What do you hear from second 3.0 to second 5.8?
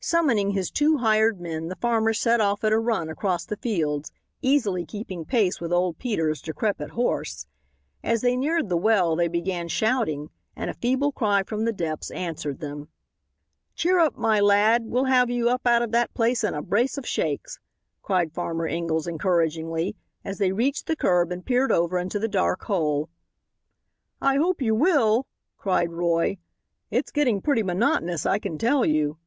across the fields, easily keeping pace with